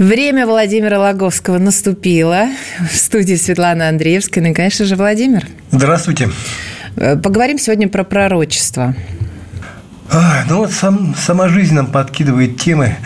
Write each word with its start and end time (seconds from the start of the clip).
Время 0.00 0.46
Владимира 0.46 0.98
Логовского 0.98 1.58
наступило. 1.58 2.46
В 2.90 2.96
студии 2.96 3.34
Светлана 3.34 3.90
Андреевская. 3.90 4.42
Ну 4.42 4.52
и, 4.52 4.54
конечно 4.54 4.86
же, 4.86 4.96
Владимир. 4.96 5.46
Здравствуйте. 5.70 6.30
Э, 6.96 7.18
поговорим 7.18 7.58
сегодня 7.58 7.86
про 7.86 8.02
пророчество. 8.02 8.94
А, 10.10 10.44
ну 10.48 10.60
вот 10.60 10.72
сам, 10.72 11.14
сама 11.14 11.50
жизнь 11.50 11.74
нам 11.74 11.86
подкидывает 11.86 12.58
темы, 12.58 12.96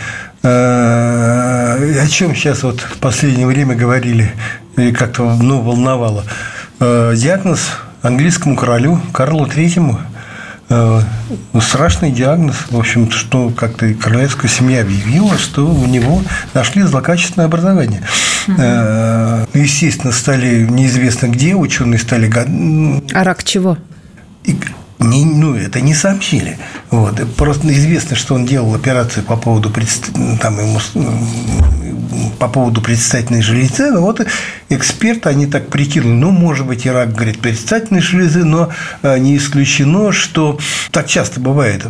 э, 0.41 0.47
о 0.47 2.07
чем 2.09 2.33
сейчас 2.33 2.63
вот 2.63 2.79
в 2.79 2.97
последнее 2.99 3.45
время 3.45 3.75
говорили 3.75 4.31
и 4.77 4.93
как-то 4.93 5.35
ну, 5.35 5.59
волновало. 5.59 6.23
Э, 6.79 7.13
диагноз 7.13 7.71
английскому 8.03 8.55
королю 8.55 9.01
Карлу 9.11 9.45
Третьему– 9.47 9.99
страшный 11.61 12.11
диагноз, 12.11 12.55
в 12.69 12.77
общем, 12.77 13.11
что 13.11 13.49
как-то 13.49 13.93
королевская 13.93 14.49
семья 14.49 14.81
объявила, 14.81 15.37
что 15.37 15.67
у 15.67 15.85
него 15.85 16.21
нашли 16.53 16.81
злокачественное 16.81 17.45
образование. 17.45 18.01
Угу. 18.47 19.59
Естественно, 19.59 20.11
стали 20.11 20.65
неизвестно 20.67 21.27
где, 21.27 21.55
ученые 21.55 21.99
стали... 21.99 22.31
А 23.13 23.23
рак 23.23 23.43
чего? 23.43 23.77
Не, 25.05 25.23
ну, 25.23 25.55
это 25.55 25.81
не 25.81 25.93
сообщили. 25.93 26.57
Вот. 26.89 27.21
Просто 27.35 27.71
известно, 27.73 28.15
что 28.15 28.35
он 28.35 28.45
делал 28.45 28.73
операцию 28.73 29.23
по 29.23 29.37
поводу, 29.37 29.71
там, 30.41 30.59
ему, 30.59 30.79
по 32.39 32.47
поводу 32.47 32.81
предстательной 32.81 33.41
железы. 33.41 33.91
Но 33.91 34.01
вот 34.01 34.25
эксперты, 34.69 35.29
они 35.29 35.45
так 35.45 35.69
прикинули, 35.69 36.13
ну, 36.13 36.31
может 36.31 36.65
быть, 36.65 36.85
и 36.85 36.89
рак, 36.89 37.13
говорит, 37.13 37.39
предстательной 37.39 38.01
железы, 38.01 38.43
но 38.43 38.69
э, 39.03 39.17
не 39.19 39.37
исключено, 39.37 40.11
что 40.11 40.57
так 40.91 41.07
часто 41.07 41.39
бывает. 41.39 41.85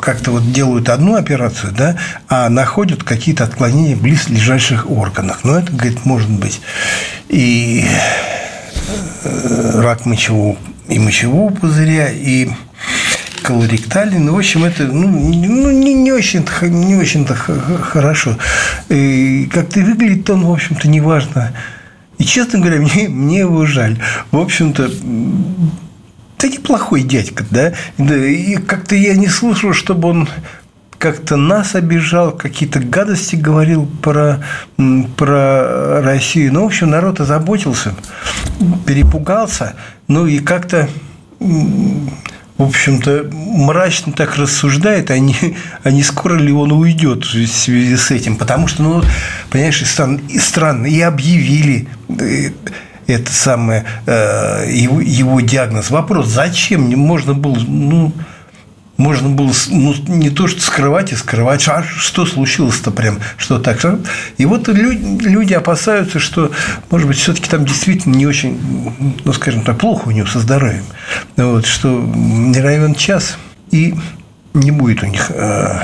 Как-то 0.00 0.32
вот 0.32 0.52
делают 0.52 0.88
одну 0.88 1.14
операцию, 1.14 1.72
да, 1.72 1.96
а 2.28 2.48
находят 2.48 3.02
какие-то 3.02 3.44
отклонения 3.44 3.96
в 3.96 4.02
близлежащих 4.02 4.90
органах. 4.90 5.40
Но 5.44 5.58
это, 5.58 5.72
говорит, 5.72 6.04
может 6.04 6.30
быть 6.30 6.60
и 7.28 7.84
э, 9.24 9.80
рак 9.80 10.06
мочевого 10.06 10.56
и 10.88 10.98
мочевого 10.98 11.52
пузыря, 11.52 12.10
и 12.10 12.48
колоректальный. 13.42 14.18
Ну, 14.18 14.34
в 14.34 14.38
общем, 14.38 14.64
это 14.64 14.84
ну, 14.84 15.08
ну, 15.08 15.70
не, 15.70 15.94
не 15.94 16.12
очень-то 16.12 16.68
не 16.68 16.96
очень 16.96 17.26
хорошо. 17.26 18.36
И 18.88 19.48
как-то 19.52 19.80
выглядит 19.80 20.28
он, 20.30 20.44
в 20.44 20.52
общем-то, 20.52 20.88
неважно. 20.88 21.52
И, 22.18 22.24
честно 22.24 22.58
говоря, 22.58 22.80
мне, 22.80 23.08
мне 23.08 23.40
его 23.40 23.64
жаль. 23.66 23.98
В 24.30 24.38
общем-то, 24.38 24.90
да 26.38 26.48
неплохой 26.48 27.02
дядька, 27.02 27.44
да? 27.50 27.72
И 27.98 28.56
как-то 28.56 28.94
я 28.94 29.14
не 29.14 29.28
слышал, 29.28 29.72
чтобы 29.72 30.08
он 30.08 30.28
как-то 30.98 31.36
нас 31.36 31.74
обижал, 31.74 32.32
какие-то 32.32 32.80
гадости 32.80 33.36
говорил 33.36 33.86
про, 34.02 34.44
про 35.16 36.02
Россию. 36.02 36.52
Ну, 36.52 36.64
в 36.64 36.66
общем, 36.66 36.90
народ 36.90 37.20
озаботился, 37.20 37.94
перепугался, 38.86 39.74
ну 40.08 40.26
и 40.26 40.38
как-то 40.40 40.88
в 42.58 42.64
общем-то, 42.64 43.30
мрачно 43.32 44.12
так 44.12 44.36
рассуждает, 44.36 45.12
а 45.12 45.18
не, 45.20 45.36
а 45.84 45.92
не 45.92 46.02
скоро 46.02 46.34
ли 46.34 46.52
он 46.52 46.72
уйдет 46.72 47.24
в 47.24 47.46
связи 47.46 47.96
с 47.96 48.10
этим. 48.10 48.34
Потому 48.34 48.66
что, 48.66 48.82
ну, 48.82 49.02
понимаешь, 49.48 49.80
и 49.80 49.84
странно, 49.84 50.20
и, 50.28 50.38
странно, 50.40 50.86
и 50.86 51.00
объявили 51.00 51.86
э, 52.08 52.50
это 53.06 53.32
самое, 53.32 53.84
э, 54.06 54.64
его, 54.72 55.00
его 55.00 55.40
диагноз. 55.40 55.90
Вопрос, 55.90 56.26
зачем? 56.26 56.82
Можно 56.98 57.34
было, 57.34 57.58
ну, 57.64 58.12
можно 58.98 59.28
было 59.28 59.52
ну, 59.70 59.94
не 60.08 60.28
то 60.28 60.48
что 60.48 60.60
скрывать 60.60 61.12
и 61.12 61.16
скрывать, 61.16 61.66
а 61.68 61.82
что 61.84 62.26
случилось-то 62.26 62.90
прям, 62.90 63.20
что 63.36 63.58
так. 63.60 63.78
И 64.38 64.44
вот 64.44 64.66
люди, 64.68 65.24
люди 65.24 65.54
опасаются, 65.54 66.18
что, 66.18 66.50
может 66.90 67.06
быть, 67.06 67.16
все-таки 67.16 67.48
там 67.48 67.64
действительно 67.64 68.16
не 68.16 68.26
очень, 68.26 68.58
ну, 69.24 69.32
скажем 69.32 69.62
так, 69.62 69.78
плохо 69.78 70.08
у 70.08 70.10
него 70.10 70.26
со 70.26 70.40
здоровьем. 70.40 70.84
Вот, 71.36 71.64
что 71.64 71.88
не 71.88 72.60
равен 72.60 72.96
час, 72.96 73.38
и 73.70 73.94
не 74.52 74.72
будет 74.72 75.04
у 75.04 75.06
них 75.06 75.30
э, 75.30 75.82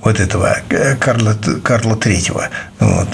вот 0.00 0.18
этого 0.18 0.58
э, 0.70 0.96
Карла, 0.96 1.36
Карла 1.62 1.96
Третьего. 1.96 2.48
Вот. 2.80 3.08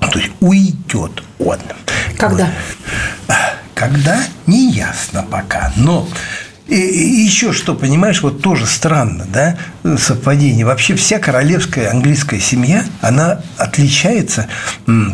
То 0.00 0.18
есть 0.18 0.32
уйдет 0.40 1.22
он. 1.38 1.58
Когда? 2.16 2.50
Когда? 3.74 4.18
Не 4.46 4.70
ясно 4.72 5.24
пока. 5.30 5.72
Но 5.76 6.08
и, 6.76 7.22
еще 7.24 7.54
что, 7.54 7.74
понимаешь, 7.74 8.22
вот 8.22 8.42
тоже 8.42 8.66
странно, 8.66 9.26
да, 9.32 9.56
совпадение. 9.96 10.66
Вообще 10.66 10.94
вся 10.96 11.18
королевская 11.18 11.90
английская 11.90 12.40
семья, 12.40 12.84
она 13.00 13.40
отличается, 13.56 14.48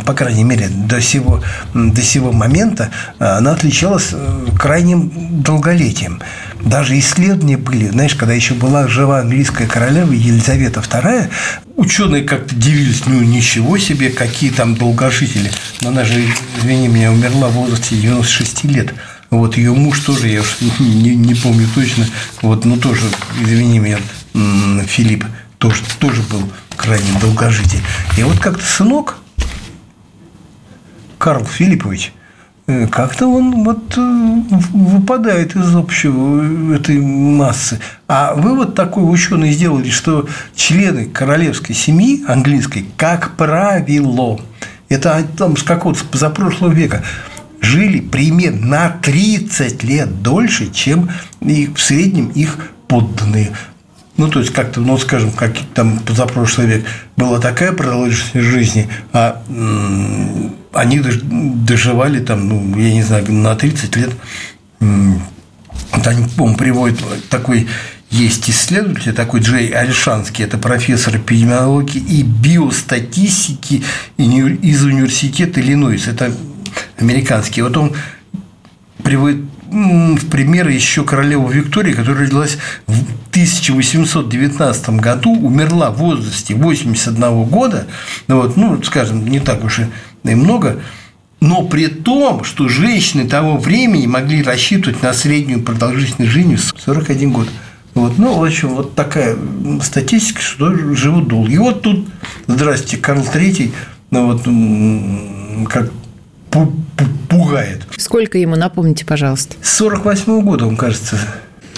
по 0.04 0.14
крайней 0.14 0.42
мере, 0.42 0.68
до 0.68 1.00
сего, 1.00 1.42
до 1.72 2.02
сего 2.02 2.32
момента, 2.32 2.90
она 3.20 3.52
отличалась 3.52 4.08
э, 4.12 4.46
крайним 4.58 5.42
долголетием. 5.42 6.20
Даже 6.60 6.98
исследования 6.98 7.56
были, 7.56 7.88
знаешь, 7.88 8.14
когда 8.14 8.34
еще 8.34 8.54
была 8.54 8.88
жива 8.88 9.20
английская 9.20 9.66
королева 9.66 10.12
Елизавета 10.12 10.80
II, 10.80 11.28
ученые 11.76 12.24
как-то 12.24 12.54
дивились, 12.54 13.02
ну 13.06 13.20
ничего 13.20 13.78
себе, 13.78 14.10
какие 14.10 14.50
там 14.50 14.74
долгожители. 14.74 15.52
Но 15.82 15.90
она 15.90 16.04
же, 16.04 16.24
извини 16.58 16.88
меня, 16.88 17.12
умерла 17.12 17.48
в 17.48 17.52
возрасте 17.52 17.94
96 17.96 18.64
лет. 18.64 18.94
Вот 19.34 19.56
ее 19.56 19.72
муж 19.72 20.00
тоже, 20.00 20.28
я 20.28 20.40
уж 20.40 20.56
не, 20.78 21.14
не 21.16 21.34
помню 21.34 21.66
точно, 21.74 22.06
вот, 22.42 22.64
ну 22.64 22.76
тоже, 22.76 23.06
извини 23.42 23.78
меня, 23.78 23.98
Филипп 24.86 25.24
тоже, 25.58 25.82
тоже 25.98 26.22
был 26.22 26.42
крайне 26.76 27.18
долгожитель. 27.20 27.80
И 28.16 28.22
вот 28.22 28.38
как-то 28.38 28.64
сынок, 28.64 29.16
Карл 31.18 31.44
Филиппович, 31.44 32.12
э, 32.66 32.86
как-то 32.86 33.26
он 33.28 33.64
вот 33.64 33.96
э, 33.96 34.42
выпадает 34.72 35.56
из 35.56 35.74
общего 35.74 36.74
этой 36.74 37.00
массы. 37.00 37.80
А 38.08 38.34
вывод 38.34 38.74
такой 38.74 39.10
ученые 39.10 39.52
сделали, 39.52 39.88
что 39.88 40.28
члены 40.54 41.06
королевской 41.06 41.74
семьи 41.74 42.24
английской, 42.28 42.86
как 42.96 43.36
правило, 43.36 44.40
это 44.88 45.26
там 45.36 45.56
с 45.56 45.62
какого-то 45.62 46.04
позапрошлого 46.04 46.72
века, 46.72 47.02
жили 47.64 48.00
примерно 48.00 48.66
на 48.66 48.90
30 48.90 49.82
лет 49.84 50.22
дольше, 50.22 50.70
чем 50.70 51.10
и 51.40 51.66
в 51.66 51.80
среднем 51.80 52.28
их 52.28 52.58
подданные. 52.86 53.50
Ну, 54.16 54.28
то 54.28 54.38
есть, 54.38 54.52
как-то, 54.52 54.80
ну, 54.80 54.96
скажем, 54.98 55.32
как 55.32 55.56
там 55.74 55.98
позапрошлый 55.98 56.68
век 56.68 56.86
была 57.16 57.40
такая 57.40 57.72
продолжительность 57.72 58.48
жизни, 58.48 58.88
а 59.12 59.42
они 60.72 61.00
доживали 61.00 62.20
там, 62.20 62.48
ну, 62.48 62.78
я 62.78 62.92
не 62.92 63.02
знаю, 63.02 63.32
на 63.32 63.56
30 63.56 63.96
лет. 63.96 64.10
Вот 64.78 66.06
они, 66.06 66.28
по 66.36 66.52
приводят 66.54 67.02
такой 67.28 67.66
есть 68.10 68.48
исследователь, 68.48 69.12
такой 69.12 69.40
Джей 69.40 69.70
Альшанский, 69.70 70.44
это 70.44 70.58
профессор 70.58 71.16
эпидемиологии 71.16 71.98
и 71.98 72.22
биостатистики 72.22 73.82
из 74.16 74.84
университета 74.84 75.60
Иллинойс. 75.60 76.06
Это 76.06 76.32
американский. 76.98 77.62
Вот 77.62 77.76
он 77.76 77.92
приводит 79.02 79.40
в 79.70 80.28
пример 80.30 80.68
еще 80.68 81.04
королеву 81.04 81.48
Викторию, 81.48 81.96
которая 81.96 82.26
родилась 82.26 82.58
в 82.86 83.02
1819 83.30 84.90
году, 84.90 85.32
умерла 85.32 85.90
в 85.90 85.98
возрасте 85.98 86.54
81 86.54 87.44
года, 87.44 87.86
ну, 88.28 88.42
вот, 88.42 88.56
ну, 88.56 88.80
скажем, 88.84 89.26
не 89.26 89.40
так 89.40 89.64
уж 89.64 89.80
и 89.80 90.34
много, 90.34 90.80
но 91.40 91.62
при 91.62 91.88
том, 91.88 92.44
что 92.44 92.68
женщины 92.68 93.28
того 93.28 93.56
времени 93.58 94.06
могли 94.06 94.42
рассчитывать 94.42 95.02
на 95.02 95.12
среднюю 95.12 95.62
продолжительность 95.62 96.32
жизни 96.32 96.56
41 96.56 97.32
год. 97.32 97.48
Вот, 97.94 98.18
ну, 98.18 98.38
в 98.38 98.44
общем, 98.44 98.70
вот 98.70 98.94
такая 98.94 99.36
статистика, 99.82 100.40
что 100.40 100.72
живут 100.94 101.28
долго. 101.28 101.50
И 101.50 101.58
вот 101.58 101.82
тут, 101.82 102.08
здрасте, 102.46 102.96
Карл 102.96 103.24
Третий, 103.24 103.72
ну, 104.10 104.32
вот, 104.32 105.68
как 105.68 105.90
пугает. 107.28 107.82
Сколько 107.96 108.38
ему, 108.38 108.56
напомните, 108.56 109.04
пожалуйста? 109.04 109.56
С 109.62 109.76
48 109.76 110.42
года, 110.42 110.66
он 110.66 110.76
кажется. 110.76 111.16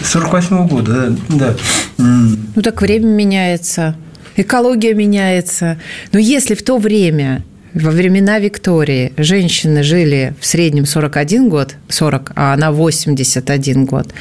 48 0.02 0.68
года, 0.68 1.10
да. 1.28 1.54
да. 1.54 1.56
Ну, 1.98 2.62
так 2.62 2.80
время 2.82 3.06
меняется. 3.06 3.96
экология 4.36 4.94
меняется. 4.94 5.78
Но 6.12 6.18
если 6.18 6.54
в 6.54 6.62
то 6.62 6.78
время 6.78 7.44
во 7.76 7.90
времена 7.90 8.38
Виктории 8.38 9.12
женщины 9.18 9.82
жили 9.82 10.34
в 10.40 10.46
среднем 10.46 10.86
41 10.86 11.50
год, 11.50 11.76
40, 11.88 12.32
а 12.34 12.54
она 12.54 12.72
81 12.72 13.84
год. 13.84 14.14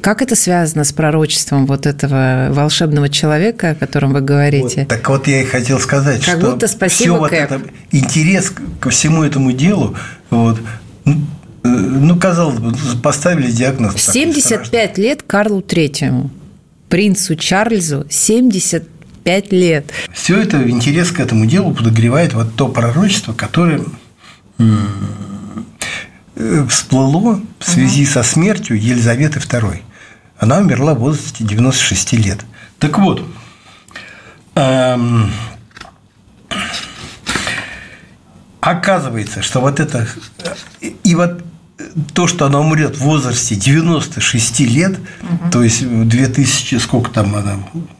Как 0.00 0.22
это 0.22 0.34
связано 0.34 0.82
с 0.82 0.92
пророчеством 0.92 1.66
вот 1.66 1.86
этого 1.86 2.48
волшебного 2.50 3.08
человека, 3.08 3.70
о 3.70 3.74
котором 3.76 4.12
вы 4.12 4.22
говорите? 4.22 4.80
Вот, 4.80 4.88
так 4.88 5.08
вот 5.08 5.28
я 5.28 5.42
и 5.42 5.44
хотел 5.44 5.78
сказать, 5.78 6.24
как 6.24 6.38
что 6.38 6.50
будто 6.50 6.66
спасибо, 6.66 7.14
все 7.14 7.18
вот 7.18 7.32
это, 7.32 7.62
интерес 7.92 8.52
ко 8.80 8.90
всему 8.90 9.22
этому 9.22 9.52
делу, 9.52 9.96
вот, 10.30 10.58
ну, 11.04 11.14
ну 11.62 12.18
казалось 12.18 12.58
бы, 12.58 12.74
поставили 13.02 13.52
диагноз. 13.52 13.94
В 13.94 14.00
75 14.00 14.98
лет 14.98 15.22
Карлу 15.22 15.62
Третьему, 15.62 16.30
принцу 16.88 17.36
Чарльзу 17.36 18.04
75 18.10 18.96
пять 19.26 19.50
лет. 19.50 19.90
Все 20.26 20.40
это 20.40 20.68
интерес 20.68 21.12
к 21.12 21.20
этому 21.20 21.46
делу 21.46 21.72
подогревает 21.72 22.34
вот 22.34 22.56
то 22.56 22.66
пророчество, 22.66 23.32
которое 23.32 23.84
всплыло 26.68 27.40
в 27.60 27.64
связи 27.64 28.02
угу. 28.02 28.10
со 28.10 28.24
смертью 28.24 28.76
Елизаветы 28.76 29.38
II. 29.38 29.82
Она 30.36 30.58
умерла 30.58 30.94
в 30.94 30.98
возрасте 30.98 31.44
96 31.44 32.14
лет. 32.14 32.40
Так 32.80 32.98
вот, 32.98 33.24
эм, 34.56 35.30
оказывается, 38.60 39.42
что 39.42 39.60
вот 39.60 39.78
это 39.78 40.08
и 41.04 41.14
вот 41.14 41.44
то, 42.14 42.26
что 42.26 42.46
она 42.46 42.58
умрет 42.58 42.96
в 42.96 43.00
возрасте 43.02 43.54
96 43.54 44.58
лет, 44.62 44.98
угу. 45.22 45.50
то 45.52 45.62
есть 45.62 45.82
в 45.82 46.08
2000, 46.08 46.78
сколько 46.80 47.12
там 47.12 47.36
она, 47.36 47.58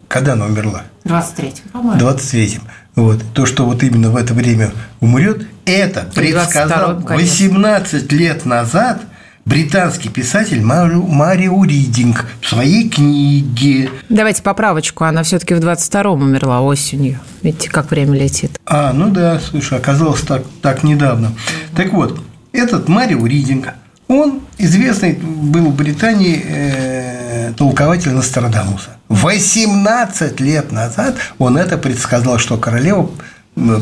когда 0.09 0.35
она 0.35 0.47
умерла? 0.47 0.85
23-м, 1.05 1.71
по-моему. 1.73 2.01
23-м. 2.01 2.63
Вот. 2.97 3.23
То, 3.35 3.47
что 3.47 3.65
вот 3.67 3.83
именно 3.83 4.11
в 4.11 4.17
это 4.17 4.35
время 4.35 4.71
умрет, 5.01 5.47
это 5.67 6.09
предсказал 6.15 6.99
18 7.01 8.13
лет 8.13 8.45
назад 8.47 9.03
британский 9.45 10.09
писатель 10.09 10.61
Марио 10.63 11.65
Ридинг 11.65 12.27
в 12.41 12.49
своей 12.49 12.89
книге. 12.89 13.91
Давайте 14.09 14.43
поправочку, 14.43 15.05
она 15.05 15.23
все-таки 15.23 15.55
в 15.55 15.59
22-м 15.59 16.23
умерла 16.23 16.63
осенью. 16.63 17.21
Видите, 17.43 17.71
как 17.71 17.91
время 17.91 18.19
летит. 18.19 18.59
А, 18.67 18.93
ну 18.93 19.11
да, 19.11 19.39
слушай, 19.39 19.79
оказалось 19.79 20.23
так, 20.23 20.43
так 20.63 20.83
недавно. 20.83 21.33
Так 21.77 21.93
вот, 21.93 22.21
этот 22.53 22.89
Марио 22.89 23.25
Ридинг, 23.27 23.69
он 24.09 24.41
известный 24.59 25.13
был 25.15 25.71
в 25.71 25.75
Британии 25.75 26.45
э, 26.47 27.53
толкователь 27.57 28.13
Нострадамуса. 28.13 28.91
18 29.09 30.41
лет 30.41 30.73
назад 30.73 31.17
он 31.39 31.57
это 31.57 31.79
предсказал, 31.79 32.39
что 32.39 32.57
королева 32.57 33.11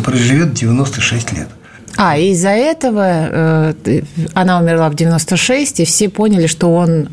проживет 0.04 0.54
96 0.54 1.32
лет. 1.32 1.48
А, 1.96 2.16
и 2.16 2.32
из-за 2.32 2.50
этого 2.50 3.04
э, 3.06 4.02
она 4.34 4.58
умерла 4.58 4.88
в 4.88 4.94
96, 4.94 5.80
и 5.80 5.84
все 5.84 6.08
поняли, 6.08 6.46
что 6.46 6.74
он 6.74 7.08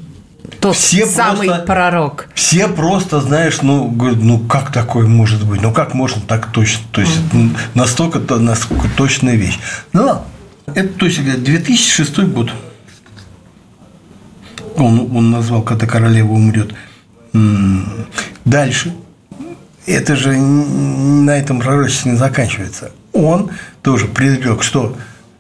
тот 0.60 0.76
все 0.76 1.06
самый 1.06 1.48
просто, 1.48 1.66
пророк. 1.66 2.30
Все 2.34 2.68
просто, 2.68 3.22
знаешь, 3.22 3.62
ну, 3.62 3.88
говорят, 3.88 4.20
ну 4.22 4.40
как 4.40 4.72
такое 4.72 5.08
может 5.08 5.46
быть? 5.46 5.62
Ну 5.62 5.72
как 5.72 5.94
можно 5.94 6.22
так 6.22 6.52
точно? 6.52 6.84
То 6.92 7.02
есть 7.02 7.20
mm-hmm. 7.32 7.58
настолько, 7.76 8.20
насколько 8.36 8.88
точная 8.96 9.36
вещь. 9.36 9.60
Ну, 9.94 10.22
это, 10.68 10.88
то 10.88 11.06
есть, 11.06 11.24
2006 11.24 12.20
год. 12.20 12.52
Он, 14.82 15.16
он 15.16 15.32
назвал, 15.32 15.62
когда 15.62 15.86
королева 15.86 16.32
умрет. 16.32 16.74
Дальше. 18.46 18.94
Это 19.86 20.16
же 20.16 20.36
на 20.36 21.32
этом 21.32 21.60
пророчестве 21.60 22.12
не 22.12 22.18
заканчивается. 22.18 22.92
Он 23.14 23.52
тоже 23.82 24.08
предрек, 24.08 24.64
что, 24.64 24.96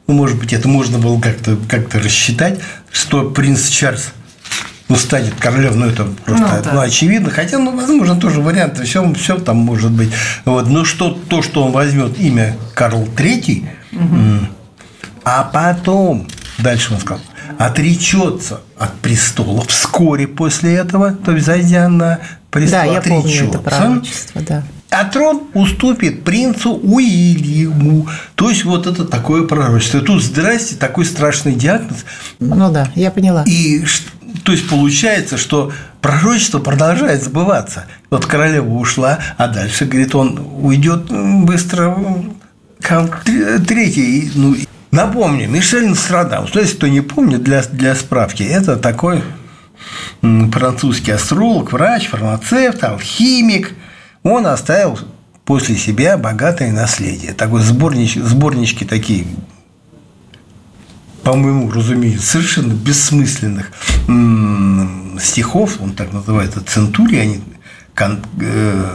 ну, 0.07 0.13
может 0.13 0.39
быть, 0.39 0.51
это 0.51 0.67
можно 0.67 0.97
было 0.97 1.19
как-то 1.19 1.57
как 1.69 1.93
рассчитать, 1.93 2.59
что 2.91 3.29
принц 3.29 3.69
Чарльз 3.69 4.13
ну, 4.91 4.97
станет 4.97 5.35
королем, 5.35 5.79
ну, 5.79 5.85
это 5.85 6.03
просто 6.25 6.55
ну, 6.57 6.63
да. 6.63 6.73
ну, 6.73 6.79
очевидно. 6.81 7.29
Хотя, 7.29 7.59
ну, 7.59 7.73
возможно, 7.73 8.19
тоже 8.19 8.41
варианты, 8.41 8.83
все, 8.83 9.13
все 9.13 9.37
там 9.37 9.55
может 9.55 9.91
быть. 9.91 10.11
Вот. 10.43 10.67
Но 10.67 10.83
что, 10.83 11.11
то, 11.11 11.41
что 11.41 11.63
он 11.63 11.71
возьмет 11.71 12.19
имя 12.19 12.57
Карл 12.73 13.05
III, 13.05 13.69
угу. 13.93 14.47
а 15.23 15.43
потом, 15.43 16.27
дальше 16.57 16.93
он 16.93 16.99
сказал, 16.99 17.23
отречется 17.57 18.61
от 18.77 18.93
престола 18.95 19.63
вскоре 19.65 20.27
после 20.27 20.75
этого, 20.75 21.13
то 21.13 21.31
есть 21.31 21.45
зайдя 21.45 21.87
на 21.89 22.19
престол, 22.49 22.79
да, 22.79 22.85
я 22.85 22.99
отречется. 22.99 23.21
Помню 23.21 23.49
это 23.49 23.59
пророчество, 23.59 24.41
да. 24.41 24.63
А 24.89 25.05
трон 25.05 25.43
уступит 25.53 26.25
принцу 26.25 26.73
Уильяму. 26.73 28.09
То 28.35 28.49
есть, 28.49 28.65
вот 28.65 28.87
это 28.87 29.05
такое 29.05 29.43
пророчество. 29.43 29.99
И 29.99 30.01
тут, 30.01 30.21
здрасте, 30.21 30.75
такой 30.75 31.05
страшный 31.05 31.53
диагноз. 31.55 32.03
Ну 32.39 32.69
да, 32.71 32.89
я 32.95 33.09
поняла. 33.09 33.45
И 33.47 33.85
то 34.43 34.51
есть 34.51 34.67
получается, 34.67 35.37
что 35.37 35.71
пророчество 36.01 36.59
продолжает 36.59 37.23
забываться. 37.23 37.85
Вот 38.09 38.25
королева 38.25 38.73
ушла, 38.73 39.19
а 39.37 39.47
дальше, 39.47 39.85
говорит, 39.85 40.13
он 40.15 40.45
уйдет 40.61 41.09
быстро. 41.09 41.97
Третий, 43.67 44.31
ну, 44.35 44.55
Напомню, 44.91 45.49
Мишель 45.49 45.87
Нострадамус, 45.87 46.53
если 46.53 46.75
кто 46.75 46.87
не 46.87 46.99
помнит, 46.99 47.43
для, 47.43 47.63
для 47.63 47.95
справки, 47.95 48.43
это 48.43 48.75
такой 48.75 49.23
французский 50.21 51.11
астролог, 51.11 51.71
врач, 51.71 52.07
фармацевт, 52.07 52.83
алхимик. 52.83 53.73
Он 54.23 54.45
оставил 54.45 54.99
после 55.45 55.77
себя 55.77 56.17
богатое 56.17 56.71
наследие. 56.73 57.33
Такой 57.33 57.61
сборнич, 57.61 58.15
сборнички 58.15 58.85
такие, 58.85 59.25
по-моему, 61.23 61.71
разумеется, 61.71 62.27
совершенно 62.27 62.73
бессмысленных 62.73 63.71
стихов, 65.21 65.77
он 65.79 65.93
так 65.93 66.11
называется, 66.11 66.61
центурии, 66.63 67.17
они 67.17 67.41
э, 68.39 68.85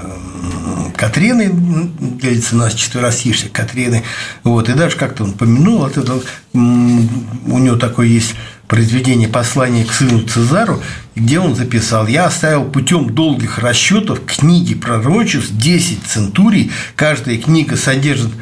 Катрины, 0.97 1.51
говорится, 1.51 2.55
у 2.55 2.59
нас 2.59 2.75
четверостишие 2.75 3.51
Катрины, 3.51 4.03
вот, 4.43 4.69
и 4.69 4.73
даже 4.73 4.97
как-то 4.97 5.25
он 5.25 5.33
помянул, 5.33 5.79
вот 5.79 5.97
это, 5.97 6.21
у 6.53 7.59
него 7.59 7.77
такое 7.77 8.07
есть 8.07 8.35
произведение 8.67 9.29
«Послание 9.29 9.85
к 9.85 9.93
сыну 9.93 10.23
Цезару», 10.23 10.83
где 11.15 11.39
он 11.39 11.55
записал 11.55 12.07
«Я 12.07 12.27
оставил 12.27 12.65
путем 12.65 13.11
долгих 13.15 13.59
расчетов 13.59 14.25
книги 14.25 14.75
пророчеств 14.75 15.53
10 15.53 16.05
центурий, 16.05 16.73
каждая 16.97 17.39
книга 17.39 17.77
содержит 17.77 18.33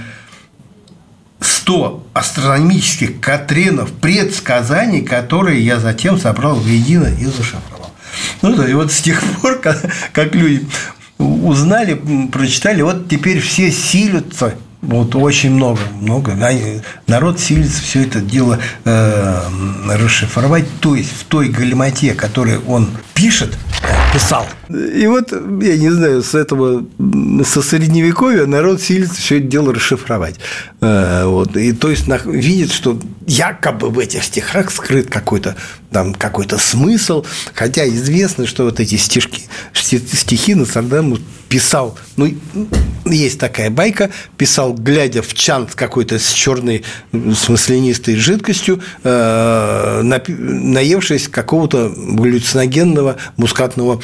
100 1.41 2.07
астрономических 2.15 3.21
катренов 3.21 3.93
предсказаний, 3.93 5.03
которые 5.03 5.65
я 5.65 5.79
затем 5.79 6.19
собрал 6.19 6.57
воедино 6.57 7.07
и 7.07 7.25
зашифровал». 7.25 7.74
Ну, 8.43 8.67
и 8.67 8.75
вот 8.75 8.93
с 8.93 9.01
тех 9.01 9.23
пор, 9.43 9.59
как, 9.61 9.85
как 10.13 10.35
люди 10.35 10.67
узнали, 11.19 12.01
прочитали, 12.33 12.83
вот 12.83 13.09
теперь 13.09 13.41
все 13.41 13.71
силятся 13.71 14.55
вот 14.87 15.15
очень 15.15 15.51
много, 15.51 15.81
много. 16.01 16.37
Народ 17.07 17.41
силится 17.41 17.83
все 17.83 18.03
это 18.03 18.21
дело 18.21 18.59
э, 18.85 19.41
расшифровать, 19.89 20.67
то 20.81 20.95
есть 20.95 21.11
в 21.11 21.25
той 21.25 21.49
галимате, 21.49 22.15
которую 22.15 22.63
он 22.67 22.91
пишет, 23.15 23.57
писал. 24.13 24.47
И 24.69 25.07
вот, 25.07 25.33
я 25.33 25.77
не 25.77 25.91
знаю, 25.91 26.23
с 26.23 26.35
этого, 26.35 26.85
со 27.45 27.63
средневековья 27.63 28.47
народ 28.47 28.83
силится 28.83 29.21
все 29.21 29.39
это 29.39 29.47
дело 29.47 29.73
расшифровать. 29.73 30.37
Э, 30.81 31.25
вот. 31.27 31.57
И 31.57 31.73
то 31.73 31.91
есть 31.91 32.07
видит, 32.27 32.73
что 32.73 32.99
якобы 33.27 33.91
в 33.91 33.99
этих 33.99 34.25
стихах 34.25 34.71
скрыт 34.71 35.11
какой-то 35.11 35.57
там 35.95 36.13
какой-то 36.13 36.59
смысл, 36.59 37.25
хотя 37.55 37.89
известно, 37.89 38.47
что 38.47 38.65
вот 38.65 38.81
эти 38.81 38.97
стишки, 38.97 39.43
стихи 39.73 40.55
Нострадамус 40.55 41.21
писал, 41.49 41.97
ну, 42.17 42.35
есть 43.05 43.39
такая 43.39 43.71
байка, 43.71 44.11
писал, 44.37 44.75
глядя 44.75 45.23
в 45.23 45.33
чан 45.35 45.69
какой-то 45.73 46.19
с 46.19 46.33
черной 46.33 46.83
смысленистой 47.13 48.17
жидкостью, 48.17 48.83
э, 49.05 50.01
наевшись 50.03 51.29
какого-то 51.29 51.95
галлюциногенного 51.97 53.04
мускатного 53.37 54.01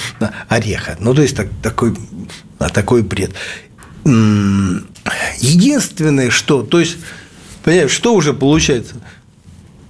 ореха. 0.48 0.96
Ну, 1.00 1.14
то 1.14 1.22
есть, 1.22 1.36
так, 1.36 1.48
такой, 1.62 1.94
такой 2.72 3.02
бред. 3.02 3.32
Единственное, 5.38 6.30
что, 6.30 6.62
то 6.62 6.80
есть, 6.80 6.96
понимаешь, 7.62 7.90
что 7.90 8.14
уже 8.14 8.32
получается? 8.32 8.96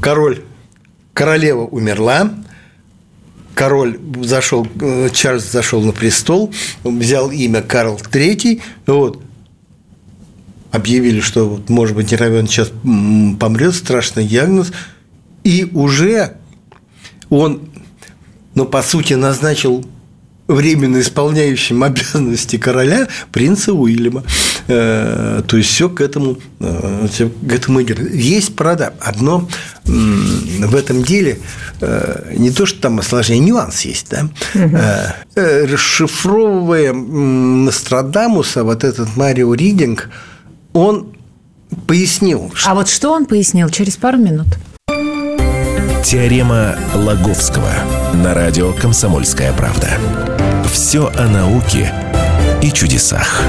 Король, 0.00 0.42
королева 1.12 1.62
умерла, 1.62 2.30
король 3.54 3.98
зашел, 4.22 4.66
э, 4.80 5.10
Чарльз 5.12 5.50
зашел 5.50 5.82
на 5.82 5.92
престол, 5.92 6.52
взял 6.82 7.30
имя 7.30 7.62
Карл 7.62 8.00
III, 8.10 8.62
вот, 8.86 9.22
объявили, 10.70 11.20
что, 11.20 11.48
вот, 11.48 11.68
может 11.68 11.94
быть, 11.94 12.10
Неровен 12.10 12.46
сейчас 12.46 12.72
помрет, 13.38 13.74
страшный 13.74 14.24
диагноз, 14.24 14.72
и 15.44 15.68
уже 15.72 16.36
он, 17.28 17.69
ну, 18.54 18.66
по 18.66 18.82
сути, 18.82 19.14
назначил 19.14 19.84
временно 20.50 21.00
исполняющим 21.00 21.82
обязанности 21.84 22.56
короля 22.56 23.08
принца 23.32 23.72
Уильяма. 23.72 24.24
Э, 24.68 25.42
то 25.46 25.56
есть 25.56 25.70
все 25.70 25.88
к 25.88 26.00
этому, 26.00 26.38
э, 26.60 27.08
все 27.10 27.28
к 27.28 27.52
этому 27.52 27.82
идет. 27.82 28.12
Есть, 28.12 28.56
правда, 28.56 28.94
одно 29.00 29.48
в 29.84 30.74
этом 30.74 31.02
деле 31.02 31.38
э, 31.80 32.34
не 32.36 32.50
то, 32.50 32.66
что 32.66 32.80
там 32.80 32.98
осложнение, 32.98 33.46
нюанс 33.46 33.82
есть, 33.82 34.08
да. 34.10 34.28
Угу. 34.54 34.76
Расшифровывая 35.36 36.92
Нострадамуса, 36.92 38.64
вот 38.64 38.84
этот 38.84 39.16
Марио 39.16 39.54
Ридинг, 39.54 40.10
он 40.72 41.16
пояснил. 41.86 42.50
Что... 42.54 42.70
А 42.70 42.74
вот 42.74 42.88
что 42.88 43.12
он 43.12 43.26
пояснил 43.26 43.68
через 43.70 43.96
пару 43.96 44.18
минут? 44.18 44.48
Теорема 46.04 46.76
Лаговского 46.94 47.99
на 48.14 48.34
радио 48.34 48.72
«Комсомольская 48.72 49.52
правда». 49.52 49.88
Все 50.70 51.08
о 51.16 51.28
науке 51.28 51.92
и 52.62 52.70
чудесах. 52.70 53.42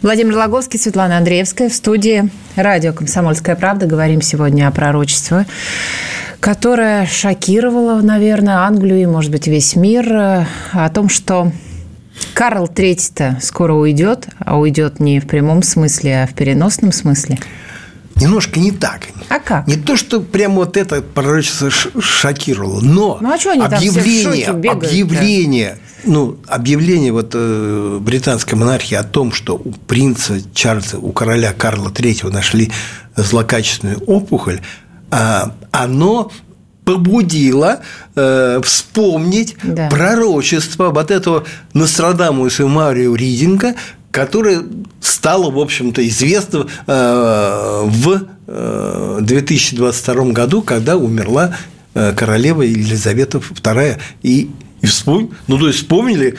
Владимир 0.00 0.36
Логовский, 0.36 0.78
Светлана 0.78 1.18
Андреевская 1.18 1.68
в 1.68 1.74
студии 1.74 2.30
радио 2.56 2.92
«Комсомольская 2.92 3.56
правда». 3.56 3.86
Говорим 3.86 4.22
сегодня 4.22 4.68
о 4.68 4.70
пророчестве, 4.70 5.46
которое 6.40 7.06
шокировало, 7.06 8.00
наверное, 8.00 8.58
Англию 8.58 9.02
и, 9.02 9.06
может 9.06 9.30
быть, 9.32 9.48
весь 9.48 9.74
мир. 9.76 10.12
Э, 10.12 10.46
о 10.72 10.88
том, 10.88 11.08
что 11.08 11.50
Карл 12.32 12.66
III-то 12.66 13.38
скоро 13.40 13.74
уйдет, 13.74 14.28
а 14.38 14.58
уйдет 14.58 15.00
не 15.00 15.20
в 15.20 15.26
прямом 15.26 15.62
смысле, 15.62 16.22
а 16.22 16.26
в 16.26 16.34
переносном 16.34 16.92
смысле– 16.92 17.38
немножко 18.20 18.60
не 18.60 18.72
так. 18.72 19.08
А 19.28 19.38
как? 19.38 19.66
Не 19.66 19.76
то, 19.76 19.96
что 19.96 20.20
прямо 20.20 20.56
вот 20.56 20.76
это 20.76 21.02
пророчество 21.02 21.70
шокировало, 21.70 22.80
но 22.80 23.18
ну, 23.20 23.32
а 23.32 23.38
что 23.38 23.52
они 23.52 23.62
объявление, 23.62 24.46
там 24.46 24.60
бегают, 24.60 24.84
объявление, 24.84 25.78
ну, 26.04 26.38
объявление 26.46 27.12
вот 27.12 27.32
э, 27.34 27.98
британской 28.00 28.58
монархии 28.58 28.94
о 28.94 29.04
том, 29.04 29.32
что 29.32 29.54
у 29.56 29.70
принца 29.70 30.38
Чарльза, 30.54 30.98
у 30.98 31.12
короля 31.12 31.52
Карла 31.52 31.88
III 31.88 32.30
нашли 32.30 32.70
злокачественную 33.16 33.98
опухоль, 34.06 34.60
э, 35.10 35.42
оно 35.70 36.30
побудило 36.84 37.80
э, 38.16 38.60
вспомнить 38.64 39.56
да. 39.62 39.90
пророчество 39.90 40.88
вот 40.88 41.10
этого 41.10 41.44
Нострадамуса 41.74 42.66
Марио 42.66 43.14
Ридинга, 43.14 43.74
которое 44.10 44.62
стало, 45.08 45.50
в 45.50 45.58
общем-то, 45.58 46.06
известно 46.06 46.66
э, 46.86 47.82
в 47.84 49.20
2022 49.20 50.14
э, 50.14 50.32
году, 50.32 50.62
когда 50.62 50.96
умерла 50.96 51.56
э, 51.94 52.12
королева 52.12 52.62
Елизавета 52.62 53.38
II. 53.38 53.98
И, 54.22 54.50
и 54.80 54.86
вспомнили, 54.86 55.30
ну, 55.46 55.58
то 55.58 55.66
есть 55.66 55.80
вспомнили, 55.80 56.36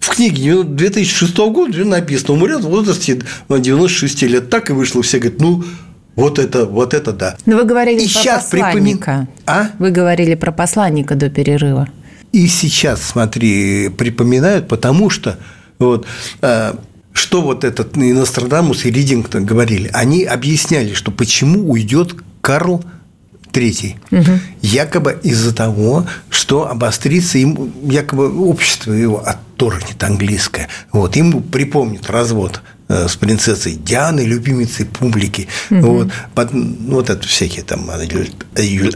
в 0.00 0.10
книге 0.10 0.62
2006 0.62 1.36
года 1.36 1.84
написано, 1.84 2.34
умрет 2.34 2.62
в 2.62 2.68
возрасте 2.68 3.20
96 3.48 4.22
лет. 4.22 4.50
Так 4.50 4.70
и 4.70 4.72
вышло. 4.72 5.02
Все 5.02 5.18
говорят, 5.18 5.40
ну, 5.40 5.64
вот 6.14 6.38
это, 6.38 6.64
вот 6.66 6.94
это 6.94 7.12
да. 7.12 7.36
Но 7.44 7.56
вы 7.56 7.64
говорили 7.64 8.00
и 8.00 8.04
про 8.04 8.08
сейчас 8.08 8.44
посланника. 8.44 9.26
Припоми... 9.26 9.28
А? 9.46 9.70
Вы 9.78 9.90
говорили 9.90 10.34
про 10.34 10.52
посланника 10.52 11.14
до 11.14 11.28
перерыва. 11.28 11.88
И 12.32 12.46
сейчас, 12.48 13.02
смотри, 13.02 13.88
припоминают, 13.88 14.68
потому 14.68 15.10
что 15.10 15.38
вот, 15.78 16.06
что 17.16 17.40
вот 17.42 17.64
этот 17.64 17.96
и 17.96 18.12
Нострадамус, 18.12 18.84
и 18.84 18.90
Ридингтон 18.90 19.46
говорили? 19.46 19.90
Они 19.92 20.24
объясняли, 20.24 20.92
что 20.92 21.10
почему 21.10 21.70
уйдет 21.70 22.14
Карл 22.40 22.84
Третий. 23.52 23.96
Угу. 24.10 24.32
Якобы 24.60 25.18
из-за 25.22 25.54
того, 25.54 26.06
что 26.28 26.68
обострится 26.68 27.38
им, 27.38 27.72
якобы 27.84 28.30
общество 28.38 28.92
его 28.92 29.26
отторгнет 29.26 30.02
английское. 30.04 30.68
Вот, 30.92 31.16
ему 31.16 31.40
припомнит 31.40 32.10
развод 32.10 32.60
с 32.88 33.16
принцессой 33.16 33.72
Дианой, 33.72 34.26
любимицей 34.26 34.86
публики. 34.86 35.48
Угу. 35.70 35.80
Вот, 35.80 36.08
под, 36.34 36.50
вот 36.52 37.10
это 37.10 37.26
всякие 37.26 37.64
там 37.64 37.90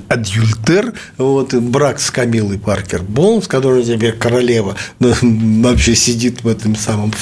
адюльтер, 0.09 0.93
вот, 1.19 1.55
брак 1.55 2.01
с 2.01 2.11
Камилой 2.11 2.59
Паркер 2.59 3.03
Болмс, 3.03 3.49
которая 3.49 3.83
теперь 3.83 4.13
королева, 4.13 4.77
но 4.99 5.15
вообще 5.23 5.95
сидит 5.95 6.45
в 6.45 6.49
этом 6.49 6.77
самом 6.77 7.13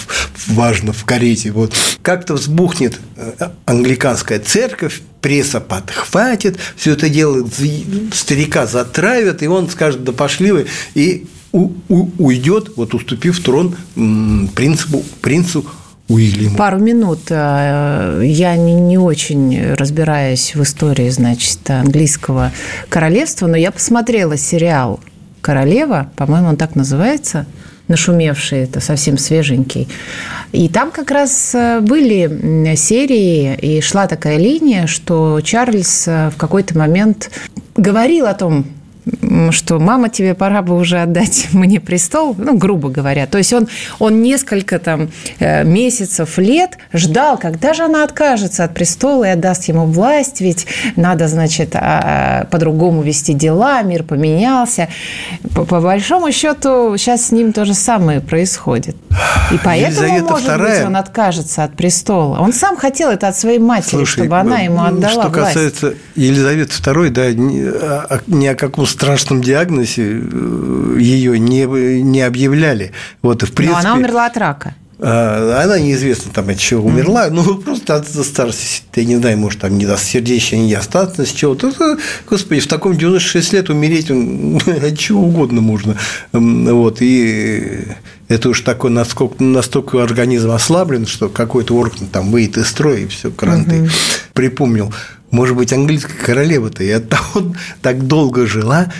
важно 0.46 0.92
в 0.92 1.04
карете. 1.04 1.52
Вот. 1.52 1.74
Как-то 2.02 2.34
взбухнет 2.34 2.98
э, 3.16 3.48
англиканская 3.64 4.38
церковь, 4.38 5.00
пресса 5.20 5.60
подхватит, 5.60 6.58
все 6.76 6.92
это 6.92 7.08
дело 7.08 7.48
старика 8.12 8.66
затравят, 8.66 9.42
и 9.42 9.46
он 9.46 9.68
скажет, 9.68 10.04
да 10.04 10.12
пошли 10.12 10.52
вы, 10.52 10.66
и 10.94 11.26
уйдет, 11.52 12.72
вот 12.76 12.94
уступив 12.94 13.42
трон 13.42 13.74
принципу, 14.54 15.02
принцу 15.22 15.64
Уильяму. 16.08 16.56
Пару 16.56 16.78
минут. 16.78 17.20
Э, 17.30 18.20
я 18.24 18.56
не, 18.56 18.74
не 18.74 18.98
очень 18.98 19.74
разбираюсь 19.74 20.54
в 20.54 20.62
истории, 20.62 21.10
значит, 21.10 21.68
английского 21.68 22.52
королевства, 22.88 23.46
но 23.46 23.56
я 23.56 23.70
посмотрела 23.70 24.36
сериал 24.36 25.00
«Королева», 25.40 26.10
по-моему, 26.16 26.48
он 26.48 26.56
так 26.56 26.74
называется, 26.74 27.46
нашумевший, 27.88 28.60
это 28.60 28.80
совсем 28.80 29.18
свеженький. 29.18 29.88
И 30.52 30.68
там 30.68 30.90
как 30.90 31.10
раз 31.10 31.54
э, 31.54 31.80
были 31.80 32.74
серии, 32.74 33.54
и 33.56 33.80
шла 33.80 34.06
такая 34.06 34.38
линия, 34.38 34.86
что 34.86 35.40
Чарльз 35.42 36.08
э, 36.08 36.30
в 36.30 36.36
какой-то 36.36 36.76
момент 36.78 37.30
говорил 37.76 38.26
о 38.26 38.34
том, 38.34 38.64
что 39.50 39.78
мама, 39.78 40.08
тебе 40.08 40.34
пора 40.34 40.62
бы 40.62 40.76
уже 40.76 40.98
отдать 40.98 41.48
мне 41.52 41.80
престол, 41.80 42.34
ну, 42.38 42.56
грубо 42.56 42.88
говоря. 42.88 43.26
То 43.26 43.38
есть 43.38 43.52
он, 43.52 43.68
он 43.98 44.22
несколько 44.22 44.78
там 44.78 45.10
э, 45.38 45.64
месяцев, 45.64 46.38
лет 46.38 46.78
ждал, 46.92 47.38
когда 47.38 47.74
же 47.74 47.84
она 47.84 48.04
откажется 48.04 48.64
от 48.64 48.74
престола 48.74 49.24
и 49.24 49.28
отдаст 49.28 49.64
ему 49.64 49.86
власть, 49.86 50.40
ведь 50.40 50.66
надо, 50.96 51.28
значит, 51.28 51.74
а, 51.74 51.80
а, 51.80 52.44
по-другому 52.46 53.02
вести 53.02 53.34
дела, 53.34 53.82
мир 53.82 54.02
поменялся. 54.02 54.88
По, 55.54 55.64
по 55.64 55.80
большому 55.80 56.32
счету 56.32 56.96
сейчас 56.96 57.26
с 57.26 57.32
ним 57.32 57.52
то 57.52 57.64
же 57.64 57.74
самое 57.74 58.20
происходит. 58.20 58.96
И 59.52 59.58
поэтому, 59.62 60.06
Елизавета 60.06 60.30
может 60.30 60.48
II... 60.48 60.58
быть, 60.58 60.86
он 60.86 60.96
откажется 60.96 61.64
от 61.64 61.74
престола. 61.74 62.38
Он 62.38 62.52
сам 62.52 62.76
хотел 62.76 63.10
это 63.10 63.28
от 63.28 63.36
своей 63.36 63.58
матери, 63.58 63.90
Слушай, 63.90 64.20
чтобы 64.22 64.38
она 64.38 64.58
ему 64.60 64.82
отдала 64.82 65.10
что 65.10 65.28
власть. 65.28 65.30
Что 65.30 65.60
касается 65.60 65.94
Елизаветы 66.14 66.72
II, 66.72 67.10
да, 67.10 67.32
ни, 67.32 68.34
ни 68.34 68.46
о 68.46 68.54
каком 68.54 68.86
страшном 68.98 69.42
диагнозе 69.42 70.20
э, 70.20 70.96
ее 70.98 71.38
не, 71.38 71.64
не 72.02 72.22
объявляли. 72.22 72.92
Вот, 73.22 73.42
в 73.42 73.52
принципе, 73.52 73.82
Но 73.82 73.90
она 73.90 73.94
умерла 73.94 74.26
от 74.26 74.36
рака. 74.36 74.74
А, 75.00 75.62
она 75.62 75.78
неизвестно 75.78 76.32
там 76.32 76.48
от 76.48 76.58
чего 76.58 76.88
умерла, 76.88 77.28
ну 77.30 77.56
просто 77.58 77.94
от 77.94 78.08
старости, 78.08 78.82
я 78.96 79.04
не 79.04 79.16
знаю, 79.16 79.38
может 79.38 79.60
там 79.60 79.78
не 79.78 79.86
даст 79.86 80.04
сердечная 80.04 80.60
недостаточность, 80.60 81.36
чего-то. 81.36 81.72
Господи, 82.28 82.60
в 82.60 82.66
таком 82.66 82.98
96 82.98 83.52
лет 83.52 83.70
умереть 83.70 84.10
от 84.66 84.98
чего 84.98 85.22
угодно 85.22 85.60
можно. 85.60 85.96
Вот, 86.32 87.00
и 87.00 87.84
это 88.26 88.48
уж 88.48 88.62
такой, 88.62 88.90
насколько, 88.90 89.42
настолько 89.42 90.02
организм 90.02 90.50
ослаблен, 90.50 91.06
что 91.06 91.28
какой-то 91.28 91.76
орган 91.76 92.08
там 92.08 92.32
выйдет 92.32 92.58
из 92.58 92.66
строя, 92.66 92.98
и 92.98 93.06
все, 93.06 93.30
кранты. 93.30 93.82
Угу. 93.82 93.90
Припомнил 94.32 94.92
может 95.30 95.56
быть, 95.56 95.72
английская 95.72 96.14
королева-то 96.14 96.84
и 96.84 96.90
от 96.90 97.08
того 97.08 97.54
так 97.82 98.06
долго 98.06 98.46
жила, 98.46 98.92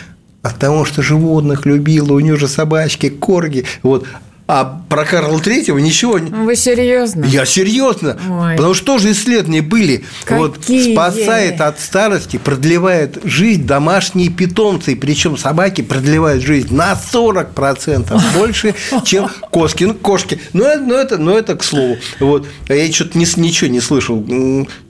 от 0.42 0.58
того, 0.58 0.84
что 0.84 1.02
животных 1.02 1.66
любила, 1.66 2.12
у 2.12 2.20
нее 2.20 2.36
же 2.36 2.48
собачки, 2.48 3.08
корги, 3.08 3.64
вот, 3.82 4.06
а 4.50 4.80
про 4.88 5.04
Карла 5.04 5.38
Третьего 5.40 5.76
ничего 5.76 6.16
Вы 6.16 6.56
серьезно? 6.56 7.26
Я 7.26 7.44
серьезно. 7.44 8.16
Ой. 8.30 8.56
Потому 8.56 8.72
что 8.72 8.86
тоже 8.86 9.12
исследования 9.12 9.60
были. 9.60 10.04
Какие? 10.24 10.94
Вот 10.96 11.12
спасает 11.14 11.60
от 11.60 11.78
старости, 11.78 12.38
продлевает 12.38 13.18
жизнь 13.24 13.66
домашние 13.66 14.30
питомцы. 14.30 14.96
Причем 14.96 15.36
собаки 15.36 15.82
продлевают 15.82 16.42
жизнь 16.42 16.74
на 16.74 16.94
40% 16.94 18.18
больше, 18.38 18.74
чем 19.04 19.28
кошки. 19.50 19.84
Ну, 19.84 19.92
кошки. 19.92 20.40
Но, 20.54 20.76
но, 20.76 20.94
это, 20.94 21.18
но 21.18 21.36
это 21.36 21.54
к 21.54 21.62
слову. 21.62 21.98
Вот. 22.18 22.48
А 22.68 22.74
я 22.74 22.90
что-то 22.90 23.18
ничего 23.18 23.70
не 23.70 23.80
слышал. 23.80 24.24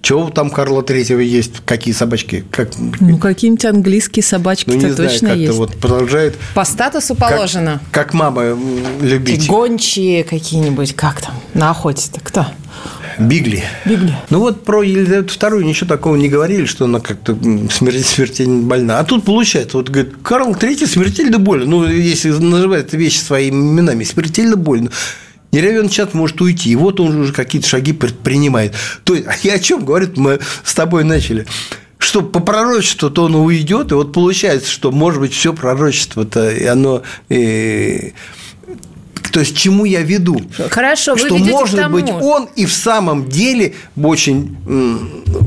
Чего 0.03 0.31
там 0.31 0.51
Карла 0.51 0.85
Третьего 0.85 1.19
есть? 1.19 1.55
Какие 1.65 1.95
собачки? 1.95 2.45
Как... 2.53 2.71
Ну, 3.01 3.19
какие-нибудь 3.19 3.65
английские 3.65 4.23
собачки-то 4.23 4.87
ну, 4.87 4.95
точно 4.95 5.19
знаю, 5.19 5.41
есть. 5.41 5.59
Вот 5.59 5.77
продолжает. 5.79 6.37
По 6.55 6.65
статусу 6.65 7.17
положено. 7.17 7.81
Как, 7.91 8.07
как 8.07 8.15
мама 8.15 8.57
любить 9.01 9.48
гончие 9.49 10.25
какие-нибудь, 10.25 10.95
как 10.95 11.21
там, 11.21 11.35
на 11.55 11.71
охоте-то, 11.71 12.21
кто? 12.21 12.47
Бигли. 13.19 13.65
Бигли. 13.85 14.15
Ну 14.31 14.39
вот 14.39 14.65
про 14.65 14.83
Елизавету 14.83 15.35
II 15.35 15.65
ничего 15.65 15.89
такого 15.89 16.15
не 16.15 16.29
говорили, 16.29 16.67
что 16.67 16.85
она 16.85 17.01
как-то 17.01 17.37
смертельно 17.71 18.63
больна. 18.63 19.01
А 19.01 19.05
тут 19.05 19.25
получается, 19.25 19.77
вот 19.77 19.89
говорит, 19.89 20.15
Карл 20.23 20.53
III 20.53 20.87
смертельно 20.87 21.39
болен. 21.39 21.69
Ну, 21.69 21.85
если 21.87 22.31
называют 22.31 22.93
вещи 22.93 23.19
своими 23.19 23.57
именами, 23.57 24.05
смертельно 24.05 24.57
болен. 24.57 24.91
Равен 25.53 25.89
час 25.89 26.11
может 26.13 26.41
уйти. 26.41 26.71
И 26.71 26.77
вот 26.77 27.01
он 27.01 27.21
уже 27.21 27.33
какие-то 27.33 27.67
шаги 27.67 27.93
предпринимает. 27.93 28.75
То 29.05 29.15
есть, 29.15 29.27
и 29.43 29.49
о 29.49 29.59
чем 29.59 29.85
говорит, 29.85 30.17
мы 30.17 30.39
с 30.63 30.75
тобой 30.75 31.03
начали. 31.03 31.47
что 31.99 32.23
по 32.23 32.39
пророчеству 32.41 33.11
то 33.11 33.25
он 33.25 33.35
уйдет, 33.35 33.91
и 33.91 33.95
вот 33.95 34.13
получается, 34.13 34.71
что, 34.71 34.93
может 34.93 35.21
быть, 35.21 35.33
все 35.33 35.53
пророчество-то, 35.53 36.51
и 36.51 36.65
оно... 36.65 37.03
И... 37.29 38.15
То 39.33 39.41
есть, 39.41 39.57
чему 39.57 39.85
я 39.85 40.03
веду? 40.03 40.41
Хорошо, 40.71 41.15
вы 41.15 41.19
Что, 41.19 41.39
может 41.39 41.91
быть, 41.91 42.11
он 42.11 42.49
и 42.57 42.67
в 42.67 42.73
самом 42.73 43.29
деле 43.29 43.75
очень 43.97 44.57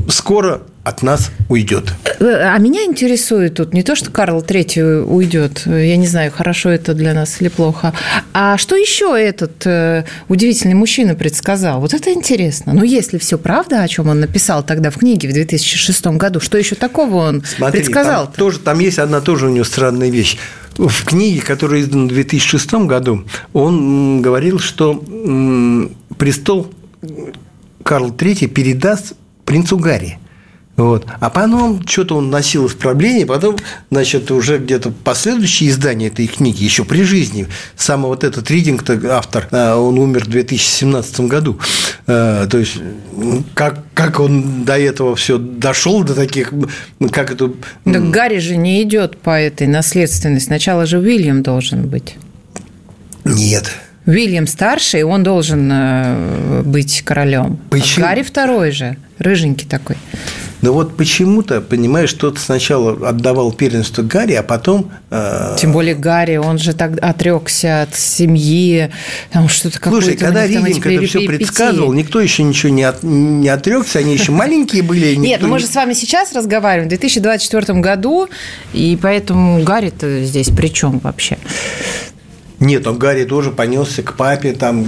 скоро 0.08 0.62
от 0.84 1.02
нас 1.02 1.30
уйдет. 1.48 1.92
Э, 2.18 2.52
а 2.52 2.58
меня 2.58 2.84
интересует 2.84 3.54
тут 3.54 3.72
не 3.72 3.82
то, 3.82 3.94
что 3.94 4.10
Карл 4.10 4.40
III 4.40 5.04
уйдет, 5.04 5.62
я 5.66 5.96
не 5.96 6.06
знаю, 6.06 6.32
хорошо 6.32 6.70
это 6.70 6.94
для 6.94 7.14
нас 7.14 7.40
или 7.40 7.48
плохо, 7.48 7.94
а 8.32 8.58
что 8.58 8.74
еще 8.74 9.16
этот 9.16 9.64
э, 9.64 10.04
удивительный 10.28 10.74
мужчина 10.74 11.14
предсказал? 11.14 11.80
Вот 11.80 11.94
это 11.94 12.12
интересно. 12.12 12.72
Ну, 12.72 12.82
если 12.82 13.18
все 13.18 13.38
правда, 13.38 13.82
о 13.82 13.88
чем 13.88 14.08
он 14.08 14.20
написал 14.20 14.64
тогда 14.64 14.90
в 14.90 14.98
книге 14.98 15.28
в 15.28 15.32
2006 15.32 16.06
году, 16.06 16.40
что 16.40 16.58
еще 16.58 16.74
такого 16.74 17.28
он 17.28 17.44
Смотри, 17.44 17.80
предсказал? 17.80 18.26
Там, 18.26 18.34
тоже, 18.34 18.58
там 18.58 18.80
есть 18.80 18.98
одна 18.98 19.20
тоже 19.20 19.46
у 19.46 19.50
него 19.50 19.64
странная 19.64 20.10
вещь. 20.10 20.36
В 20.76 21.04
книге, 21.04 21.42
которая 21.42 21.80
издана 21.82 22.04
в 22.04 22.08
2006 22.08 22.74
году, 22.86 23.24
он 23.52 24.22
говорил, 24.22 24.58
что 24.58 25.02
престол 26.16 26.72
Карл 27.82 28.10
III 28.10 28.46
передаст 28.48 29.14
принцу 29.44 29.76
Гарри. 29.76 30.18
Вот. 30.82 31.06
А 31.20 31.30
потом 31.30 31.86
что-то 31.86 32.16
он 32.16 32.30
носил 32.30 32.66
исправление, 32.66 33.24
потом, 33.24 33.56
значит, 33.90 34.30
уже 34.32 34.58
где-то 34.58 34.90
последующие 34.90 35.70
издания 35.70 36.08
этой 36.08 36.26
книги, 36.26 36.64
еще 36.64 36.84
при 36.84 37.04
жизни, 37.04 37.46
сам 37.76 38.02
вот 38.02 38.24
этот 38.24 38.50
Ридинг, 38.50 38.82
автор, 39.08 39.46
а, 39.52 39.76
он 39.76 39.98
умер 39.98 40.24
в 40.24 40.28
2017 40.28 41.20
году. 41.20 41.58
А, 42.08 42.48
то 42.48 42.58
есть, 42.58 42.78
как, 43.54 43.84
как 43.94 44.18
он 44.18 44.64
до 44.64 44.76
этого 44.76 45.14
все 45.14 45.38
дошел, 45.38 46.02
до 46.02 46.14
таких, 46.14 46.52
как 47.12 47.30
это... 47.30 47.52
Да 47.84 48.00
Гарри 48.00 48.38
же 48.38 48.56
не 48.56 48.82
идет 48.82 49.18
по 49.18 49.40
этой 49.40 49.68
наследственности. 49.68 50.46
Сначала 50.46 50.84
же 50.86 50.98
Уильям 50.98 51.42
должен 51.42 51.88
быть. 51.88 52.16
Нет. 53.24 53.70
Уильям 54.04 54.48
старший, 54.48 55.04
он 55.04 55.22
должен 55.22 55.70
э, 55.72 56.62
быть 56.64 57.02
королем. 57.02 57.60
Почему? 57.70 58.04
А 58.04 58.08
Гарри 58.08 58.22
второй 58.22 58.72
же, 58.72 58.96
рыженький 59.18 59.68
такой. 59.68 59.96
Но 60.62 60.72
вот 60.72 60.96
почему-то, 60.96 61.60
понимаешь, 61.60 62.12
тот 62.12 62.38
сначала 62.38 63.08
отдавал 63.08 63.52
первенство 63.52 64.02
Гарри, 64.02 64.34
а 64.34 64.44
потом... 64.44 64.92
Э... 65.10 65.56
Тем 65.58 65.72
более 65.72 65.96
Гарри, 65.96 66.36
он 66.36 66.58
же 66.58 66.72
так 66.72 66.92
отрекся 67.02 67.82
от 67.82 67.96
семьи, 67.96 68.90
там 69.32 69.48
что-то 69.48 69.80
какое-то... 69.80 70.06
Слушай, 70.06 70.16
когда 70.16 70.46
Ридинг 70.46 70.86
это 70.86 71.06
все 71.06 71.26
предсказывал, 71.26 71.92
никто 71.92 72.20
еще 72.20 72.44
ничего 72.44 72.72
не, 72.72 72.84
от, 72.84 73.02
не 73.02 73.48
отрекся, 73.48 73.98
они 73.98 74.14
еще 74.14 74.30
маленькие 74.30 74.84
были. 74.84 75.16
Нет, 75.16 75.40
ну 75.42 75.48
мы 75.48 75.58
же 75.58 75.66
с 75.66 75.74
вами 75.74 75.94
сейчас 75.94 76.32
разговариваем 76.32 76.86
в 76.86 76.90
2024 76.90 77.80
году, 77.80 78.28
и 78.72 78.96
поэтому 79.02 79.60
Гарри-то 79.64 80.22
здесь 80.24 80.50
при 80.50 80.68
чем 80.68 81.00
вообще? 81.00 81.38
Нет, 82.60 82.86
он 82.86 82.98
Гарри 82.98 83.24
тоже 83.24 83.50
понесся 83.50 84.04
к 84.04 84.14
папе, 84.16 84.52
там 84.52 84.86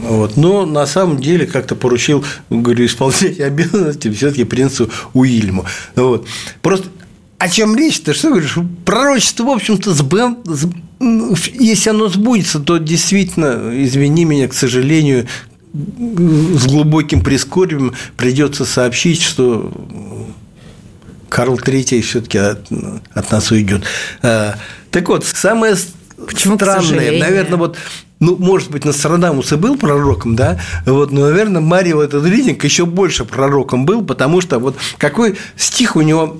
вот. 0.00 0.36
Но 0.36 0.66
на 0.66 0.86
самом 0.86 1.18
деле 1.18 1.46
как-то 1.46 1.74
поручил, 1.74 2.24
говорю, 2.50 2.86
исполнять 2.86 3.40
обязанности 3.40 4.10
все-таки 4.10 4.44
принцу 4.44 4.90
Уильяму. 5.14 5.64
Вот. 5.96 6.26
Просто 6.62 6.88
о 7.38 7.48
чем 7.48 7.76
речь-то? 7.76 8.14
Что 8.14 8.30
говоришь? 8.30 8.56
Пророчество, 8.84 9.44
в 9.44 9.50
общем-то, 9.50 9.94
сбыл, 9.94 10.38
если 11.00 11.90
оно 11.90 12.08
сбудется, 12.08 12.58
то 12.58 12.78
действительно, 12.78 13.70
извини 13.74 14.24
меня, 14.24 14.48
к 14.48 14.54
сожалению, 14.54 15.28
с 15.72 16.66
глубоким 16.66 17.22
прискорбием 17.22 17.94
придется 18.16 18.64
сообщить, 18.64 19.22
что 19.22 19.72
Карл 21.28 21.58
III 21.58 22.00
все-таки 22.00 22.38
от, 22.38 22.66
от 23.12 23.30
нас 23.30 23.50
уйдет. 23.52 23.84
А, 24.22 24.56
так 24.90 25.08
вот, 25.08 25.24
самое 25.24 25.76
Почему 26.26 26.56
странное, 26.56 27.18
наверное, 27.18 27.56
вот 27.56 27.76
ну, 28.20 28.36
может 28.36 28.70
быть, 28.70 28.84
Нострадамус 28.84 29.52
и 29.52 29.56
был 29.56 29.76
пророком, 29.76 30.34
да, 30.34 30.60
вот, 30.86 31.12
но, 31.12 31.22
наверное, 31.22 31.60
Марио 31.60 32.02
этот 32.02 32.26
Ридинг 32.26 32.64
еще 32.64 32.84
больше 32.84 33.24
пророком 33.24 33.86
был, 33.86 34.04
потому 34.04 34.40
что 34.40 34.58
вот 34.58 34.76
какой 34.98 35.36
стих 35.56 35.94
у 35.94 36.00
него 36.00 36.38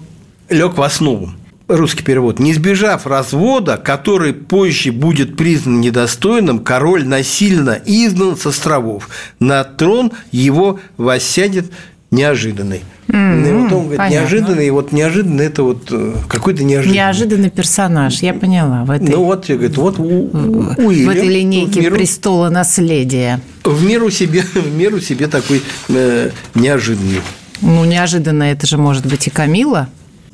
лег 0.48 0.76
в 0.76 0.82
основу 0.82 1.30
русский 1.68 2.02
перевод. 2.02 2.38
«Не 2.38 2.52
избежав 2.52 3.06
развода, 3.06 3.76
который 3.76 4.32
позже 4.32 4.90
будет 4.90 5.36
признан 5.36 5.80
недостойным, 5.80 6.60
король 6.60 7.06
насильно 7.06 7.78
изгнан 7.84 8.36
с 8.36 8.46
островов. 8.46 9.08
На 9.38 9.64
трон 9.64 10.12
его 10.32 10.80
воссядет 10.96 11.70
неожиданный». 12.10 12.82
Mm-hmm, 13.08 13.48
и 13.48 13.52
вот 13.52 13.72
он 13.72 13.88
говорит, 13.88 14.12
неожиданный, 14.12 14.66
и 14.66 14.70
вот 14.70 14.92
неожиданный 14.92 15.46
это 15.46 15.62
вот 15.62 15.88
э, 15.90 16.14
какой-то 16.28 16.62
неожиданный. 16.62 16.98
Неожиданный 16.98 17.50
персонаж, 17.50 18.20
я 18.20 18.34
поняла. 18.34 18.84
В 18.84 18.90
этой, 18.90 19.08
ну 19.08 19.24
вот, 19.24 19.48
я 19.48 19.56
говорю, 19.56 19.74
вот 19.74 19.98
у, 19.98 20.02
у, 20.02 20.86
Уильям, 20.86 21.06
в 21.06 21.16
этой 21.16 21.28
линейке 21.28 21.80
в 21.80 21.82
меру, 21.84 21.96
престола 21.96 22.50
наследия. 22.50 23.40
В 23.64 23.82
меру 23.82 24.10
себе, 24.10 24.42
в 24.54 24.76
меру 24.76 25.00
себе 25.00 25.26
такой 25.26 25.62
э, 25.88 26.30
неожиданный. 26.54 27.22
Ну, 27.62 27.84
неожиданно 27.84 28.44
это 28.44 28.66
же 28.66 28.76
может 28.76 29.06
быть 29.06 29.26
и 29.26 29.30
Камила. 29.30 29.88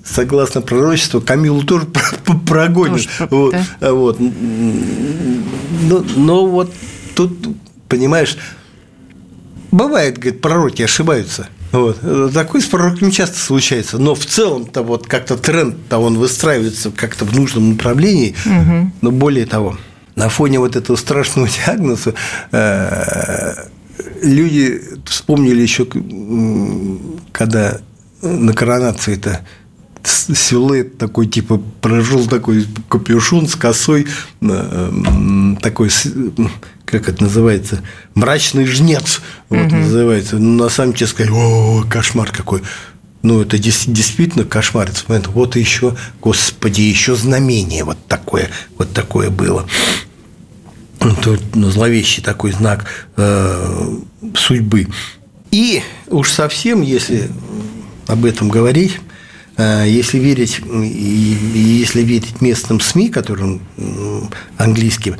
Согласно 0.04 0.60
пророчеству, 0.60 1.20
Камилу 1.20 1.62
тоже 1.62 1.86
прогонят. 2.46 3.06
Тоже, 3.06 3.28
вот, 3.30 3.52
да? 3.52 3.64
А 3.80 3.92
вот. 3.92 4.18
Но, 4.20 6.04
но 6.16 6.46
вот 6.46 6.72
тут, 7.14 7.38
понимаешь, 7.88 8.36
бывает, 9.70 10.18
говорит, 10.18 10.42
пророки 10.42 10.82
ошибаются. 10.82 11.48
Вот. 11.74 12.32
Такое 12.32 12.60
с 12.60 12.66
пророками 12.66 13.10
часто 13.10 13.38
случается, 13.38 13.98
но 13.98 14.14
в 14.14 14.24
целом-то 14.24 14.82
вот 14.82 15.08
как-то 15.08 15.36
тренд-то 15.36 15.98
он 15.98 16.18
выстраивается 16.18 16.92
как-то 16.92 17.24
в 17.24 17.34
нужном 17.34 17.70
направлении, 17.70 18.36
угу. 18.46 18.92
но 19.00 19.10
более 19.10 19.44
того, 19.44 19.76
на 20.14 20.28
фоне 20.28 20.60
вот 20.60 20.76
этого 20.76 20.96
страшного 20.96 21.48
диагноза 21.66 22.14
э, 22.52 23.54
люди 24.22 24.80
вспомнили 25.04 25.62
еще, 25.62 25.86
когда 27.32 27.80
на 28.22 28.52
коронации 28.52 29.16
это 29.16 29.44
силуэт 30.04 30.98
такой, 30.98 31.26
типа, 31.26 31.60
прожил 31.80 32.26
такой 32.26 32.66
капюшон 32.88 33.48
с 33.48 33.56
косой, 33.56 34.06
э, 34.42 35.54
такой 35.60 35.90
как 36.84 37.08
это 37.08 37.22
называется, 37.22 37.82
мрачный 38.14 38.66
жнец, 38.66 39.20
вот 39.48 39.66
угу. 39.66 39.76
называется. 39.76 40.36
Ну, 40.36 40.64
на 40.64 40.68
самом 40.68 40.94
деле 40.94 41.06
сказать, 41.06 41.32
о, 41.32 41.84
кошмар 41.88 42.30
какой. 42.30 42.62
Ну, 43.22 43.40
это 43.40 43.58
действительно 43.58 44.44
кошмар. 44.44 44.90
Вот 45.28 45.56
еще, 45.56 45.96
господи, 46.20 46.82
еще 46.82 47.16
знамение 47.16 47.84
вот 47.84 47.96
такое, 48.06 48.50
вот 48.76 48.92
такое 48.92 49.30
было. 49.30 49.66
Тут 50.98 51.40
ну, 51.54 51.70
зловещий 51.70 52.22
такой 52.22 52.52
знак 52.52 52.86
э, 53.16 53.98
судьбы. 54.34 54.88
И 55.50 55.82
уж 56.08 56.30
совсем, 56.30 56.82
если 56.82 57.30
об 58.06 58.24
этом 58.24 58.48
говорить, 58.48 59.00
э, 59.56 59.84
если 59.86 60.18
верить, 60.18 60.60
если 60.60 62.02
верить 62.02 62.40
местным 62.40 62.80
СМИ, 62.80 63.08
которым 63.08 63.62
английским, 64.58 65.16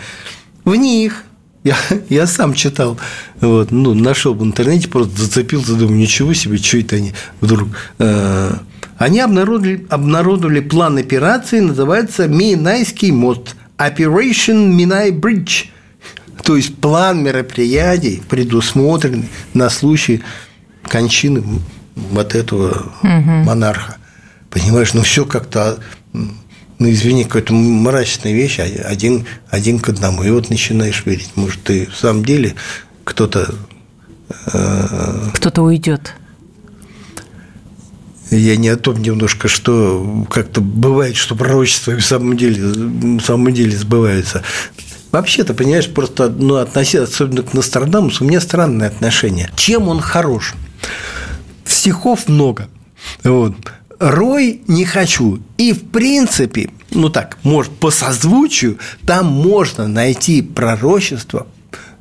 в 0.64 0.74
них 0.74 1.24
я, 1.64 1.76
я 2.10 2.26
сам 2.26 2.54
читал, 2.54 2.98
вот, 3.40 3.70
ну, 3.72 3.94
нашел 3.94 4.34
в 4.34 4.44
интернете, 4.44 4.88
просто 4.88 5.18
зацепился, 5.18 5.74
думаю, 5.74 5.96
ничего 5.96 6.34
себе, 6.34 6.58
что 6.58 6.78
это 6.78 6.96
они 6.96 7.14
вдруг. 7.40 7.70
Э, 7.98 8.52
они 8.98 9.20
обнародовали, 9.20 9.86
обнародовали 9.88 10.60
план 10.60 10.98
операции, 10.98 11.60
называется 11.60 12.28
Минайский 12.28 13.10
мост, 13.10 13.56
Operation 13.78 14.68
Минай 14.68 15.10
Bridge. 15.10 15.66
То 16.42 16.56
есть 16.56 16.76
план 16.76 17.24
мероприятий 17.24 18.22
предусмотренный 18.28 19.28
на 19.54 19.70
случай 19.70 20.22
кончины 20.82 21.42
вот 21.94 22.34
этого 22.34 22.92
угу. 23.02 23.30
монарха. 23.46 23.96
Понимаешь, 24.50 24.92
ну 24.92 25.02
все 25.02 25.24
как-то 25.24 25.78
ну, 26.84 26.90
извини, 26.90 27.24
какая-то 27.24 27.54
мрачная 27.54 28.34
вещь, 28.34 28.58
а 28.58 28.64
один, 28.64 29.26
один 29.48 29.78
к 29.78 29.88
одному. 29.88 30.22
И 30.22 30.28
вот 30.28 30.50
начинаешь 30.50 31.06
верить. 31.06 31.30
Может, 31.34 31.62
ты 31.62 31.86
в 31.86 31.96
самом 31.96 32.26
деле 32.26 32.56
кто-то... 33.04 33.54
Э, 34.52 35.30
кто-то 35.32 35.62
уйдет. 35.62 36.14
Я 38.30 38.56
не 38.56 38.68
о 38.68 38.76
том 38.76 39.00
немножко, 39.00 39.48
что 39.48 40.26
как-то 40.28 40.60
бывает, 40.60 41.16
что 41.16 41.34
пророчество 41.34 41.92
в 41.92 42.04
самом 42.04 42.36
деле, 42.36 42.62
в 42.62 43.20
самом 43.22 43.54
деле 43.54 43.74
сбывается. 43.74 44.42
Вообще-то, 45.10 45.54
понимаешь, 45.54 45.88
просто 45.88 46.28
ну, 46.28 46.56
относиться, 46.56 47.04
особенно 47.04 47.44
к 47.44 47.54
Нострадамусу, 47.54 48.24
у 48.24 48.28
меня 48.28 48.42
странное 48.42 48.88
отношение. 48.88 49.50
Чем 49.56 49.88
он 49.88 50.00
хорош? 50.00 50.52
Стихов 51.64 52.28
много. 52.28 52.68
Вот. 53.22 53.54
Рой 54.04 54.60
не 54.68 54.84
хочу. 54.84 55.40
И 55.56 55.72
в 55.72 55.88
принципе, 55.90 56.68
ну 56.90 57.08
так, 57.08 57.38
может, 57.42 57.72
по 57.72 57.90
созвучию, 57.90 58.78
там 59.06 59.28
можно 59.28 59.88
найти 59.88 60.42
пророчество 60.42 61.46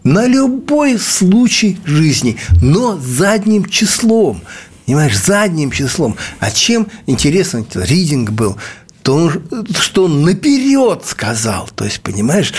на 0.04 0.28
любой 0.28 1.00
случай 1.00 1.80
жизни, 1.86 2.36
но 2.62 2.98
задним 2.98 3.64
числом. 3.64 4.42
понимаешь, 4.86 5.18
задним 5.18 5.72
числом. 5.72 6.18
А 6.40 6.52
чем 6.52 6.88
интересно 7.08 7.66
ридинг 7.74 8.32
был? 8.32 8.58
То, 9.02 9.32
что 9.80 10.04
он 10.04 10.24
наперед 10.24 11.04
сказал. 11.06 11.70
То 11.74 11.86
есть, 11.86 12.02
понимаешь, 12.02 12.54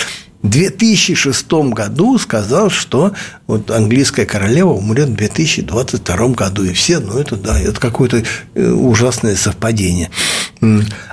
2006 0.49 1.51
году 1.71 2.17
сказал, 2.17 2.69
что 2.69 3.13
вот 3.47 3.71
английская 3.71 4.25
королева 4.25 4.73
умрет 4.73 5.09
в 5.09 5.15
2022 5.15 6.27
году. 6.29 6.63
И 6.63 6.73
все, 6.73 6.99
ну, 6.99 7.17
это 7.17 7.35
да, 7.35 7.59
это 7.59 7.79
какое-то 7.79 8.23
э, 8.53 8.71
ужасное 8.71 9.35
совпадение. 9.35 10.09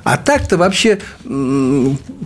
А 0.05 0.17
так-то 0.17 0.57
вообще, 0.57 0.99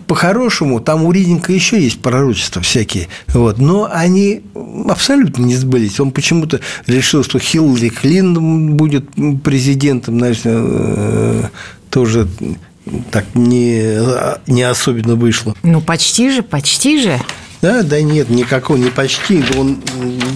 по-хорошему, 0.07 0.81
там 0.81 1.05
у 1.05 1.13
Ридинга 1.13 1.53
еще 1.53 1.81
есть 1.81 2.01
пророчества 2.01 2.63
всякие. 2.63 3.09
Вот, 3.29 3.59
но 3.59 3.89
они 3.91 4.43
абсолютно 4.89 5.43
не 5.43 5.57
сбылись. 5.57 5.99
Он 5.99 6.11
почему-то 6.11 6.61
решил, 6.87 7.25
что 7.25 7.39
Хиллари 7.39 7.89
Клинтон 7.89 8.75
будет 8.75 9.09
президентом, 9.43 10.19
значит, 10.19 10.43
э, 10.45 11.49
тоже 11.91 12.29
так 13.11 13.25
не, 13.35 13.99
не 14.47 14.63
особенно 14.63 15.15
вышло. 15.15 15.55
Ну, 15.63 15.81
почти 15.81 16.31
же, 16.31 16.43
почти 16.43 17.03
же. 17.03 17.21
Да, 17.63 17.83
да 17.83 18.01
нет, 18.01 18.29
никакого 18.31 18.77
не 18.77 18.91
почти. 18.91 19.43
Он 19.57 19.79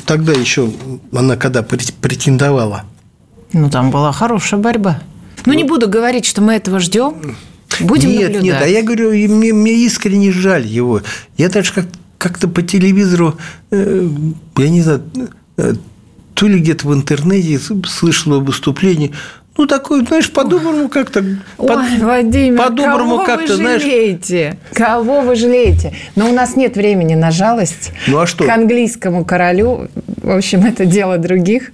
тогда 0.07 0.33
еще, 0.33 0.71
она 1.13 1.37
когда 1.37 1.63
претендовала. 1.63 2.85
Ну, 3.53 3.71
там 3.71 3.91
была 3.91 4.13
хорошая 4.13 4.61
борьба. 4.61 5.03
Ну, 5.47 5.53
не 5.53 5.65
буду 5.65 5.89
говорить, 5.89 6.27
что 6.27 6.41
мы 6.41 6.55
этого 6.55 6.81
ждем. 6.81 7.37
Будем 7.81 8.11
нет, 8.11 8.33
наблюдать. 8.33 8.43
Нет, 8.43 8.63
а 8.63 8.67
я 8.67 8.83
говорю, 8.83 9.11
мне, 9.11 9.53
мне 9.53 9.73
искренне 9.73 10.33
жаль 10.33 10.67
его. 10.67 11.03
Я 11.37 11.49
даже 11.49 11.73
как, 11.73 11.87
как-то 12.19 12.49
по 12.49 12.63
телевизору, 12.63 13.37
э, 13.71 14.09
я 14.59 14.69
не 14.69 14.83
знаю, 14.83 15.03
э, 15.57 15.75
то 16.35 16.47
ли 16.47 16.59
где-то 16.59 16.89
в 16.89 16.95
интернете 16.95 17.61
слышала 17.87 18.41
выступление– 18.41 19.13
ну, 19.61 19.67
такой, 19.67 20.07
знаешь, 20.07 20.33
по-доброму 20.33 20.89
как-то. 20.89 21.23
Ой, 21.59 21.69
по, 21.69 21.83
Владимир, 21.99 22.59
по-доброму 22.59 23.17
кого 23.17 23.25
как-то, 23.27 23.57
вы 23.59 23.79
жалеете? 23.79 24.57
Знаешь... 24.73 24.95
Кого 24.95 25.21
вы 25.21 25.37
жалеете? 25.37 25.93
Но 26.17 26.31
у 26.31 26.33
нас 26.33 26.57
нет 26.57 26.77
времени 26.77 27.15
на 27.15 27.31
жалость. 27.31 27.93
Ну, 28.07 28.21
а 28.21 28.27
что? 28.27 28.45
К 28.45 28.49
английскому 28.49 29.27
королю. 29.27 29.89
В 30.23 30.31
общем, 30.31 30.65
это 30.65 30.87
дело 30.87 31.19
других. 31.19 31.73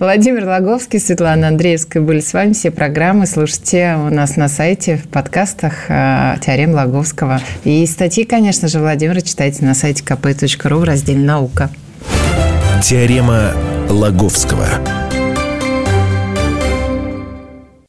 Владимир 0.00 0.44
Логовский, 0.44 0.98
Светлана 0.98 1.46
Андреевская 1.46 2.02
были 2.02 2.18
с 2.18 2.32
вами. 2.32 2.52
Все 2.52 2.72
программы 2.72 3.26
слушайте 3.26 3.96
у 3.96 4.12
нас 4.12 4.34
на 4.34 4.48
сайте, 4.48 4.96
в 4.96 5.08
подкастах 5.08 5.88
э, 5.88 6.34
«Теорем 6.44 6.72
Логовского». 6.72 7.40
И 7.62 7.86
статьи, 7.86 8.24
конечно 8.24 8.66
же, 8.66 8.80
Владимира 8.80 9.20
читайте 9.20 9.64
на 9.64 9.74
сайте 9.74 10.02
kp.ru 10.02 10.78
в 10.78 10.82
разделе 10.82 11.20
«Наука». 11.20 11.70
Теорема 12.82 13.52
Логовского. 13.88 14.66